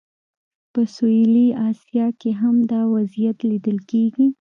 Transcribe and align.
په 0.73 0.81
سویلي 0.95 1.47
اسیا 1.69 2.07
کې 2.19 2.31
هم 2.41 2.55
دا 2.71 2.81
وضعیت 2.95 3.37
لیدل 3.49 3.77
کېږي. 3.91 4.27